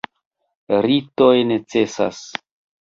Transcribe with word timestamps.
Ritoj 0.85 1.37
necesas. 1.53 2.27